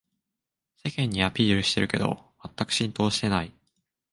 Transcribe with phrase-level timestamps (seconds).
[0.83, 3.53] 世間にアピールしてるけどまったく浸透してない